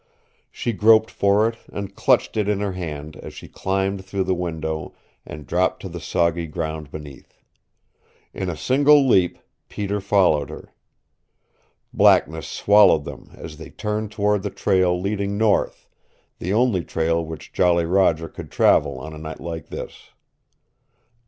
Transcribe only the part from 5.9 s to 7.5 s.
soggy ground beneath.